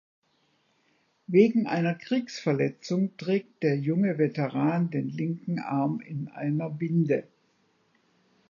[1.27, 7.27] Wegen einer Kriegsverletzung trägt der junge Veteran den linken Arm in einer Binde.